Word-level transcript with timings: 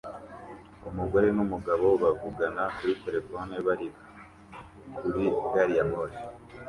Umugore 0.89 1.27
numugabo 1.35 1.87
bavugana 2.03 2.63
kuri 2.75 2.93
terefone 3.03 3.53
bari 3.65 3.87
kuri 4.97 5.23
gariyamoshi 5.53 6.23